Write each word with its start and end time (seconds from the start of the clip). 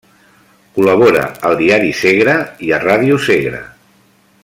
Col·labora 0.77 1.25
al 1.51 1.55
Diari 1.61 1.93
Segre 2.01 2.35
i 2.69 2.73
a 2.79 2.81
Ràdio 2.87 3.21
Segre. 3.29 3.61